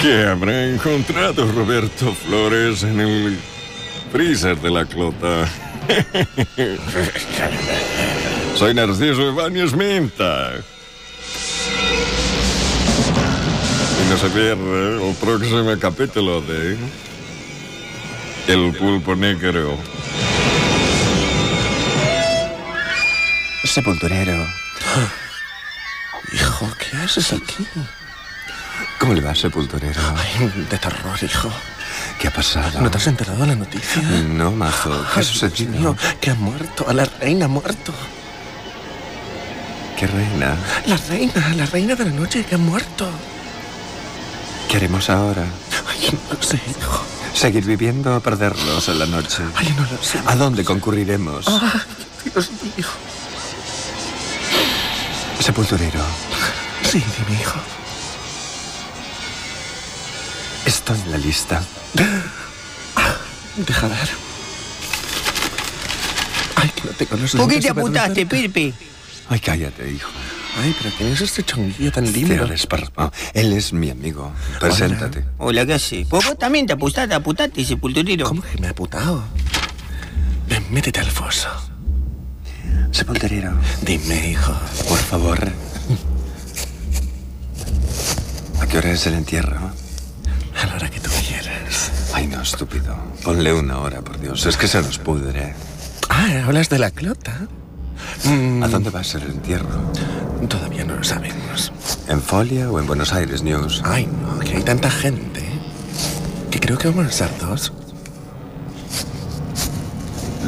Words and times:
¿Qué 0.00 0.26
habrá 0.26 0.66
encontrado 0.66 1.46
Roberto 1.52 2.14
Flores 2.14 2.82
en 2.82 3.00
el 3.00 3.38
freezer 4.12 4.58
de 4.60 4.70
la 4.70 4.84
clota? 4.84 5.48
Soy 8.56 8.74
Narciso 8.74 9.30
Ibáñez 9.30 9.72
Minta. 9.72 10.52
Y 13.98 14.10
no 14.10 14.18
se 14.18 14.28
pierde 14.28 15.08
el 15.08 15.14
próximo 15.16 15.74
capítulo 15.80 16.42
de 16.42 16.76
El 18.48 18.72
Pulpo 18.74 19.16
Negro. 19.16 19.78
Sepulturero. 23.64 24.32
Hijo, 26.32 26.68
¿qué 26.78 26.96
haces 26.98 27.32
aquí? 27.32 27.66
¿Cómo 28.98 29.14
le 29.14 29.20
va, 29.20 29.34
sepulturero? 29.34 30.00
Ay, 30.16 30.48
de 30.70 30.78
terror, 30.78 31.18
hijo. 31.22 31.50
¿Qué 32.18 32.28
ha 32.28 32.30
pasado? 32.32 32.80
¿No 32.80 32.90
te 32.90 32.96
has 32.98 33.06
enterado 33.06 33.38
de 33.40 33.46
la 33.48 33.54
noticia? 33.54 34.02
No, 34.02 34.50
majo. 34.50 34.90
¿Qué 35.14 35.20
ha 35.20 35.22
sucedido? 35.22 35.70
Mío, 35.72 35.96
que 36.20 36.30
ha 36.30 36.34
muerto. 36.34 36.86
A 36.88 36.92
la 36.92 37.04
reina 37.04 37.44
ha 37.44 37.48
muerto. 37.48 37.92
¿Qué 39.98 40.06
reina? 40.06 40.56
La 40.86 40.96
reina, 40.96 41.54
la 41.56 41.66
reina 41.66 41.94
de 41.94 42.04
la 42.04 42.10
noche 42.10 42.44
que 42.44 42.54
ha 42.54 42.58
muerto. 42.58 43.08
¿Qué 44.68 44.76
haremos 44.78 45.08
ahora? 45.10 45.44
Ay, 45.88 46.08
no 46.12 46.34
lo 46.36 46.42
sé, 46.42 46.56
hijo. 46.68 47.02
¿Seguir 47.34 47.64
viviendo 47.64 48.16
o 48.16 48.20
perdernos 48.20 48.88
en 48.88 48.98
la 48.98 49.06
noche? 49.06 49.42
Ay, 49.54 49.74
no 49.76 49.82
lo 49.82 50.02
sé. 50.02 50.18
¿A 50.26 50.36
dónde 50.36 50.64
concurriremos? 50.64 51.46
Ay, 51.48 51.80
Dios 52.24 52.50
mío. 52.62 52.86
Sepulturero, 55.40 56.00
Sí, 56.82 57.02
dime, 57.18 57.40
hijo. 57.40 57.58
Estoy 60.66 60.98
en 61.00 61.10
la 61.12 61.18
lista. 61.18 61.62
Deja 63.56 63.88
ver. 63.88 64.08
Ay, 66.56 66.70
que 66.74 66.82
no 66.84 66.90
tengo 66.90 67.16
los 67.16 67.32
¿Por 67.32 67.48
qué 67.48 67.60
te 67.60 67.70
apuntaste. 67.70 68.26
Pirpi? 68.26 68.74
Ay, 69.28 69.40
cállate, 69.40 69.90
hijo. 69.90 70.10
Ay, 70.62 70.74
pero 70.80 70.94
¿quién 70.96 71.12
es 71.12 71.20
este 71.20 71.42
chonguillo 71.44 71.92
tan 71.92 72.10
lindo? 72.12 72.46
desparramado. 72.46 73.12
Él 73.34 73.52
es 73.52 73.72
mi 73.72 73.90
amigo. 73.90 74.32
Preséntate. 74.60 75.24
Hola, 75.38 75.66
¿qué 75.66 75.74
haces? 75.74 76.06
Pues 76.08 76.24
vos 76.24 76.38
también 76.38 76.66
te 76.66 76.72
apostaste, 76.72 77.14
apuntaste, 77.14 77.64
sepulturero. 77.64 78.26
¿Cómo 78.26 78.42
que 78.42 78.58
me 78.58 78.68
ha 78.68 78.74
putado? 78.74 79.22
Ven, 80.48 80.64
métete 80.70 81.00
al 81.00 81.10
foso. 81.10 81.48
Sepulturero, 82.90 83.52
Dime, 83.82 84.30
hijo. 84.30 84.54
por 84.88 84.98
favor. 84.98 85.38
¿A 88.60 88.66
qué 88.66 88.78
hora 88.78 88.92
es 88.92 89.06
el 89.06 89.14
entierro? 89.14 89.72
Ay, 92.16 92.28
no, 92.28 92.40
estúpido. 92.40 92.96
Ponle 93.22 93.52
una 93.52 93.78
hora, 93.78 94.00
por 94.00 94.18
Dios. 94.18 94.46
Es 94.46 94.56
que 94.56 94.66
se 94.66 94.80
nos 94.80 94.98
pudre. 94.98 95.54
Ah, 96.08 96.44
¿hablas 96.46 96.70
de 96.70 96.78
la 96.78 96.90
clota? 96.90 97.46
Mm, 98.24 98.62
¿A 98.62 98.68
dónde 98.68 98.88
va 98.88 99.00
a 99.00 99.04
ser 99.04 99.24
el 99.24 99.32
entierro? 99.32 99.92
Todavía 100.48 100.82
no 100.86 100.96
lo 100.96 101.04
sabemos. 101.04 101.70
¿En 102.08 102.22
Folia 102.22 102.70
o 102.70 102.80
en 102.80 102.86
Buenos 102.86 103.12
Aires 103.12 103.42
News? 103.42 103.82
Ay, 103.84 104.06
no, 104.06 104.38
que 104.38 104.56
hay 104.56 104.62
tanta 104.62 104.90
gente. 104.90 105.44
Que 106.50 106.58
creo 106.58 106.78
que 106.78 106.88
vamos 106.88 107.04
a 107.04 107.12
ser 107.12 107.28
dos. 107.38 107.70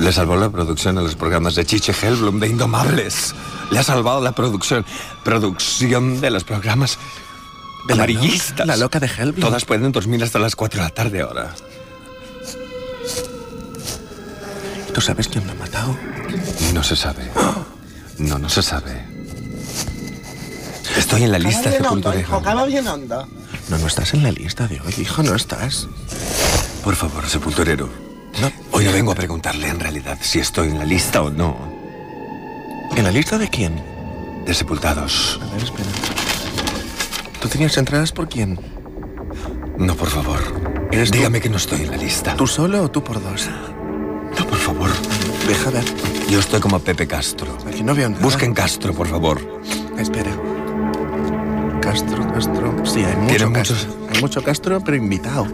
Le 0.00 0.10
salvó 0.10 0.36
la 0.36 0.48
producción 0.48 0.96
a 0.96 1.02
los 1.02 1.16
programas 1.16 1.54
de 1.54 1.66
Chiche 1.66 1.92
Hellblum 1.92 2.40
de 2.40 2.48
Indomables. 2.48 3.34
Le 3.70 3.78
ha 3.78 3.82
salvado 3.82 4.22
la 4.22 4.32
producción. 4.32 4.86
Producción 5.22 6.22
de 6.22 6.30
los 6.30 6.44
programas 6.44 6.98
amarillistas. 7.94 8.50
loca- 8.60 8.64
la 8.66 8.76
loca 8.76 9.00
de 9.00 9.06
Hellblum. 9.06 9.40
Todas 9.40 9.64
pueden 9.64 9.92
dormir 9.92 10.22
hasta 10.22 10.38
las 10.38 10.56
4 10.56 10.80
de 10.80 10.88
la 10.88 10.94
tarde 10.94 11.20
ahora. 11.22 11.54
¿Y 14.88 14.92
tú 14.92 15.00
sabes 15.00 15.28
quién 15.28 15.46
lo 15.46 15.52
ha 15.52 15.56
matado? 15.56 15.96
No 16.74 16.82
se 16.82 16.96
sabe. 16.96 17.30
No, 18.18 18.38
no 18.38 18.48
se 18.48 18.62
sabe. 18.62 19.04
Estoy 20.96 21.22
en 21.24 21.32
la 21.32 21.38
lista 21.38 21.70
onda. 21.90 23.26
No, 23.70 23.78
no 23.78 23.86
estás 23.86 24.14
en 24.14 24.22
la 24.22 24.32
lista 24.32 24.66
de 24.66 24.80
hoy, 24.80 24.94
hijo, 24.98 25.22
no 25.22 25.34
estás. 25.34 25.86
Por 26.82 26.96
favor, 26.96 27.28
sepulturero. 27.28 27.88
No, 28.40 28.50
Hoy 28.72 28.84
no 28.84 28.92
vengo 28.92 29.12
a 29.12 29.14
preguntarle 29.14 29.68
en 29.68 29.80
realidad 29.80 30.18
si 30.20 30.38
estoy 30.38 30.68
en 30.68 30.78
la 30.78 30.84
lista 30.84 31.22
o 31.22 31.30
no 31.30 31.56
¿En 32.96 33.02
la 33.04 33.10
lista 33.10 33.36
de 33.38 33.48
quién? 33.48 33.82
de 34.46 34.54
sepultados. 34.54 35.38
A 35.42 35.46
ver, 35.54 35.62
espera. 35.62 35.88
¿Tú 37.40 37.48
tenías 37.48 37.76
entradas 37.76 38.12
por 38.12 38.28
quién? 38.28 38.58
No, 39.76 39.94
por 39.94 40.08
favor. 40.08 40.38
¿Eres 40.90 41.10
tú? 41.10 41.18
Dígame 41.18 41.40
que 41.40 41.48
no 41.48 41.56
estoy 41.56 41.82
en 41.82 41.90
la 41.90 41.96
lista. 41.96 42.34
¿Tú 42.36 42.46
solo 42.46 42.82
o 42.82 42.90
tú 42.90 43.02
por 43.04 43.22
dos? 43.22 43.48
No, 44.38 44.46
por 44.46 44.58
favor. 44.58 44.90
Deja 45.46 45.70
ver. 45.70 45.84
Yo 46.28 46.40
estoy 46.40 46.60
como 46.60 46.78
Pepe 46.80 47.06
Castro. 47.06 47.56
Aquí 47.66 47.82
no 47.82 47.94
veo 47.94 48.08
nada. 48.08 48.22
Busquen 48.22 48.54
Castro, 48.54 48.92
por 48.92 49.06
favor. 49.06 49.40
Espera. 49.98 50.30
Castro, 51.80 52.26
Castro. 52.32 52.74
Sí, 52.84 53.04
hay 53.04 53.16
mucho 53.16 53.52
Castro. 53.52 53.76
muchos- 53.76 53.88
Hay 54.14 54.20
mucho 54.20 54.42
Castro, 54.42 54.80
pero 54.84 54.96
invitado. 54.96 55.46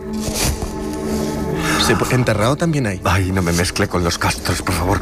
Se 1.86 1.94
pu- 1.96 2.10
enterrado 2.12 2.56
también 2.56 2.86
hay. 2.86 3.00
Ay, 3.04 3.30
no 3.30 3.42
me 3.42 3.52
mezcle 3.52 3.88
con 3.88 4.02
los 4.02 4.16
Castros, 4.16 4.62
por 4.62 4.74
favor. 4.74 5.00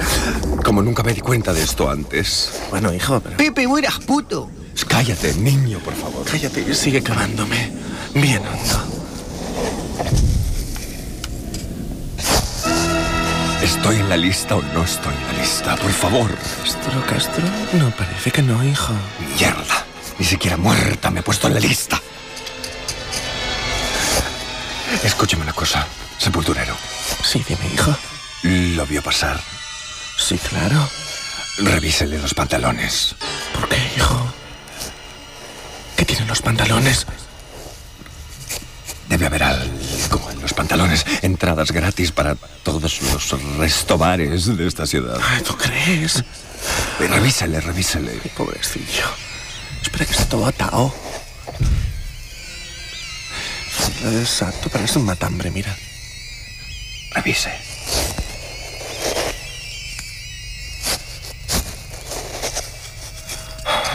Como 0.64 0.82
nunca 0.82 1.02
me 1.04 1.14
di 1.14 1.20
cuenta 1.20 1.52
de 1.52 1.62
esto 1.62 1.88
antes. 1.88 2.60
Bueno, 2.70 2.92
hijo, 2.92 3.20
pero... 3.20 3.36
Pepe, 3.36 3.66
vos 3.66 3.78
eras 3.78 3.98
puto. 4.00 4.50
Cállate, 4.88 5.34
niño, 5.34 5.78
por 5.80 5.94
favor. 5.94 6.24
Cállate 6.24 6.60
y 6.68 6.74
sigue 6.74 7.02
cavándome. 7.02 7.70
Bien 8.14 8.42
hondo. 8.46 8.92
¿Estoy 13.62 13.96
en 13.96 14.08
la 14.08 14.16
lista 14.16 14.56
o 14.56 14.62
no 14.62 14.84
estoy 14.84 15.14
en 15.14 15.26
la 15.26 15.42
lista? 15.42 15.76
Por 15.76 15.92
favor. 15.92 16.30
¿Castro, 16.62 17.06
Castro? 17.06 17.44
No, 17.74 17.90
parece 17.96 18.30
que 18.30 18.42
no, 18.42 18.62
hijo. 18.64 18.92
Mierda. 19.36 19.86
Ni 20.18 20.24
siquiera 20.24 20.56
muerta 20.56 21.10
me 21.10 21.20
he 21.20 21.22
puesto 21.22 21.48
en 21.48 21.54
la 21.54 21.60
lista. 21.60 22.00
Escúcheme 25.02 25.42
una 25.42 25.52
cosa, 25.52 25.86
sepulturero. 26.18 26.76
Sí, 27.24 27.42
dime, 27.48 27.66
hijo. 27.72 27.96
Lo 28.42 28.86
vio 28.86 29.02
pasar. 29.02 29.40
Sí, 30.18 30.38
claro. 30.38 30.88
Revísele 31.58 32.18
los 32.18 32.34
pantalones. 32.34 33.14
¿Por 33.54 33.68
qué, 33.68 33.76
tienen 36.22 36.28
los 36.28 36.42
pantalones? 36.42 37.06
Debe 39.08 39.26
haber 39.26 39.42
algo 39.42 40.30
en 40.30 40.40
los 40.40 40.54
pantalones. 40.54 41.04
Entradas 41.22 41.72
gratis 41.72 42.12
para 42.12 42.36
todos 42.62 43.02
los 43.02 43.58
restobares 43.58 44.56
de 44.56 44.66
esta 44.66 44.86
ciudad. 44.86 45.18
Ay, 45.20 45.42
¿tú 45.42 45.56
crees? 45.56 46.22
Revísele, 47.00 47.60
revísele. 47.60 48.12
Ay, 48.22 48.30
pobrecillo. 48.36 49.06
Espera 49.82 50.04
que 50.04 50.12
está 50.12 50.28
todo 50.28 50.46
atado. 50.46 50.94
Exacto, 54.04 54.68
parece 54.68 54.98
un 54.98 55.06
matambre, 55.06 55.50
mira. 55.50 55.76
Revise. 57.14 57.52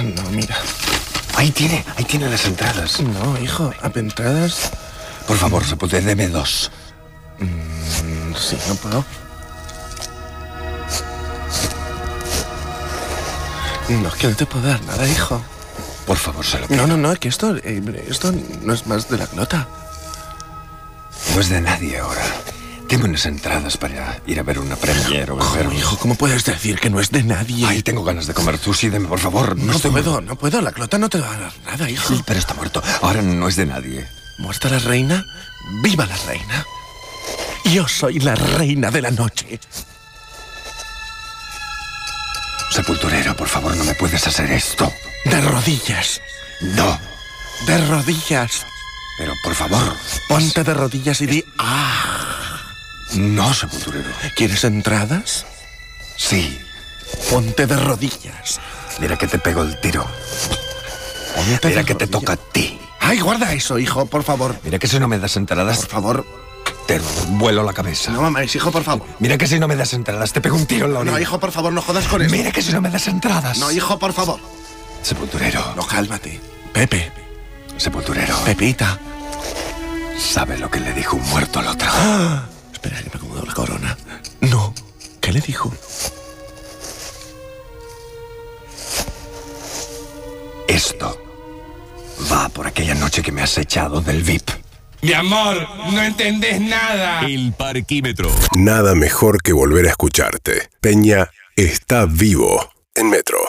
No, 0.02 0.30
mira. 0.32 0.58
Ahí 1.38 1.52
tiene, 1.52 1.86
ahí 1.96 2.04
tiene 2.04 2.28
las 2.30 2.46
entradas. 2.46 3.00
No, 3.00 3.38
hijo, 3.40 3.72
a 3.84 3.92
entradas. 4.00 4.72
Por 5.28 5.38
favor, 5.38 5.64
sepulturero, 5.64 6.08
deme 6.08 6.28
dos. 6.30 6.72
Mm, 7.40 8.34
Sí, 8.36 8.58
no 8.68 8.76
puedo. 8.76 9.06
No, 13.90 14.08
es 14.10 14.16
que 14.16 14.28
no 14.28 14.36
te 14.36 14.46
puedo 14.48 14.68
dar 14.68 14.82
nada, 14.84 15.08
hijo. 15.08 15.42
Por 16.08 16.18
favor, 16.18 16.44
se 16.46 16.60
lo 16.60 16.68
pido. 16.68 16.82
No, 16.82 16.88
no, 16.88 16.98
no, 16.98 17.12
es 17.12 17.20
que 17.20 17.28
esto, 17.30 17.56
eh, 17.58 18.06
esto 18.08 18.34
no 18.64 18.74
es 18.74 18.88
más 18.88 19.08
de 19.10 19.18
la 19.18 19.28
clota. 19.28 19.68
No 21.36 21.42
es 21.42 21.50
de 21.50 21.62
nadie 21.62 22.00
ahora. 22.00 22.24
Tengo 22.88 23.06
unas 23.06 23.26
entradas 23.26 23.76
para 23.76 24.22
ir 24.26 24.40
a 24.40 24.44
ver 24.44 24.60
una 24.60 24.76
premiere 24.78 25.32
o 25.34 25.38
¿Cómo, 25.38 25.52
ver... 25.52 25.74
hijo? 25.74 25.98
¿Cómo 25.98 26.16
puedes 26.16 26.46
decir 26.46 26.80
que 26.80 26.90
no 26.90 27.02
es 27.02 27.12
de 27.12 27.22
nadie? 27.24 27.66
Ay, 27.68 27.82
tengo 27.84 28.04
ganas 28.04 28.28
de 28.28 28.34
comer 28.34 28.58
sushi, 28.58 28.88
deme, 28.90 29.08
por 29.10 29.20
favor. 29.20 29.58
no 29.58 29.74
estoy- 29.74 29.92
puedo, 29.92 30.22
no 30.22 30.36
puedo. 30.38 30.62
La 30.62 30.72
clota 30.72 30.98
no 30.98 31.10
te 31.10 31.20
va 31.20 31.34
a 31.34 31.38
dar 31.38 31.54
nada, 31.66 31.90
hijo. 31.90 32.08
Sí, 32.16 32.24
pero 32.26 32.40
está 32.40 32.54
muerto. 32.54 32.82
Ahora 33.02 33.22
no 33.22 33.48
es 33.50 33.58
de 33.58 33.66
nadie. 33.66 34.08
¿Muerta 34.38 34.70
la 34.70 34.80
reina? 34.80 35.26
¡Viva 35.84 36.06
la 36.06 36.16
reina! 36.28 36.66
Yo 37.66 37.86
soy 37.88 38.20
la 38.20 38.36
reina 38.36 38.90
de 38.90 39.02
la 39.02 39.12
noche. 39.12 39.60
Sepulturero, 42.72 43.36
por 43.36 43.50
favor, 43.50 43.76
no 43.76 43.84
me 43.84 43.96
puedes 43.96 44.26
hacer 44.26 44.50
esto. 44.52 44.92
De 45.26 45.42
rodillas. 45.42 46.22
No. 46.62 46.98
De 47.66 47.86
rodillas. 47.88 48.66
Pero, 49.18 49.34
por 49.44 49.56
favor. 49.56 49.94
Ponte 50.30 50.64
de 50.64 50.74
rodillas 50.74 51.20
y 51.22 51.26
di 51.26 51.44
¡Ah! 51.58 52.17
No, 53.16 53.54
sepulturero. 53.54 54.10
¿Quieres 54.36 54.64
entradas? 54.64 55.46
Sí. 56.18 56.60
Ponte 57.30 57.66
de 57.68 57.78
rodillas. 57.78 58.60
Mira 59.00 59.18
que 59.18 59.28
te 59.28 59.40
pego 59.40 59.62
el 59.64 59.80
tiro. 59.80 60.06
Ponte 61.36 61.68
Mira 61.70 61.84
que 61.84 61.96
te 61.96 62.08
toca 62.08 62.34
a 62.34 62.38
ti. 62.38 62.80
Ay, 63.00 63.20
guarda 63.20 63.54
eso, 63.54 63.80
hijo, 63.80 64.06
por 64.08 64.24
favor. 64.24 64.58
Mira 64.64 64.80
que 64.80 64.88
si 64.88 65.00
no 65.00 65.08
me 65.08 65.18
das 65.20 65.38
entradas, 65.38 65.78
Por 65.80 65.88
favor. 65.88 66.26
te 66.88 67.00
vuelo 67.30 67.64
la 67.64 67.74
cabeza. 67.74 68.12
No 68.12 68.22
mames, 68.22 68.54
hijo, 68.56 68.72
por 68.72 68.84
favor. 68.84 69.08
Mira 69.20 69.38
que 69.38 69.48
si 69.48 69.58
no 69.60 69.68
me 69.68 69.76
das 69.76 69.94
entradas, 69.94 70.34
te 70.34 70.42
pego 70.42 70.58
un 70.58 70.66
tiro 70.66 70.88
en 70.88 70.94
la 70.94 71.04
No, 71.04 71.12
oreja. 71.12 71.22
hijo, 71.22 71.40
por 71.40 71.52
favor, 71.52 71.72
no 71.72 71.82
jodas 71.82 72.06
con 72.08 72.22
eso. 72.22 72.32
Mira 72.36 72.52
que 72.52 72.62
si 72.62 72.74
no 72.74 72.82
me 72.82 72.90
das 72.90 73.08
entradas. 73.08 73.58
No, 73.60 73.72
hijo, 73.72 73.98
por 73.98 74.12
favor. 74.14 74.40
Sepulturero. 75.02 75.74
No, 75.76 75.86
cálmate. 75.88 76.42
Pepe, 76.74 77.12
Sepulturero. 77.78 78.36
Pepita. 78.40 79.00
¿Sabe 80.20 80.58
lo 80.58 80.70
que 80.70 80.80
le 80.80 80.92
dijo 80.94 81.16
un 81.16 81.30
muerto 81.30 81.60
al 81.60 81.68
otro? 81.68 81.88
Espera, 82.78 83.02
que 83.02 83.10
me 83.10 83.16
acomodo 83.16 83.44
la 83.44 83.54
corona. 83.56 83.98
No. 84.42 84.72
¿Qué 85.20 85.34
le 85.34 85.42
dijo? 85.42 85.74
Esto 90.68 91.20
va 92.32 92.50
por 92.50 92.68
aquella 92.68 92.94
noche 92.94 93.24
que 93.24 93.32
me 93.32 93.42
has 93.42 93.58
echado 93.58 94.00
del 94.00 94.22
VIP. 94.22 94.52
Mi 95.02 95.14
amor, 95.14 95.68
no 95.92 96.04
entendés 96.04 96.62
nada. 96.62 97.22
El 97.22 97.52
parquímetro. 97.54 98.30
Nada 98.56 98.94
mejor 98.94 99.42
que 99.42 99.54
volver 99.54 99.88
a 99.88 99.90
escucharte. 99.90 100.70
Peña 100.80 101.32
está 101.56 102.06
vivo 102.06 102.74
en 102.94 103.10
Metro. 103.10 103.40